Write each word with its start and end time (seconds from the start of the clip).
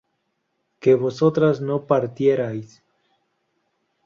que 0.79 0.95
vosotras 0.95 1.59
no 1.67 1.85
partierais 1.85 2.81